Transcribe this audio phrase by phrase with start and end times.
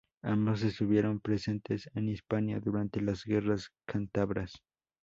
[0.23, 4.63] Ambos estuvieron presentes en Hispania durante las guerras cántabras.